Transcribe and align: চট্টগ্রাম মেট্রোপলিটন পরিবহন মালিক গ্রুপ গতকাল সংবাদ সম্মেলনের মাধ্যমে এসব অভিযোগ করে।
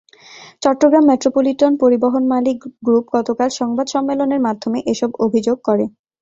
চট্টগ্রাম 0.61 1.03
মেট্রোপলিটন 1.07 1.71
পরিবহন 1.81 2.23
মালিক 2.33 2.57
গ্রুপ 2.85 3.05
গতকাল 3.15 3.49
সংবাদ 3.59 3.87
সম্মেলনের 3.89 4.41
মাধ্যমে 4.47 4.79
এসব 4.91 5.09
অভিযোগ 5.25 5.57
করে। 5.67 5.85